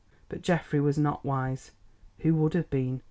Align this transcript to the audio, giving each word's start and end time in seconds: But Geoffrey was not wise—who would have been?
But 0.29 0.41
Geoffrey 0.41 0.79
was 0.79 0.97
not 0.97 1.23
wise—who 1.23 2.33
would 2.33 2.55
have 2.55 2.71
been? 2.71 2.99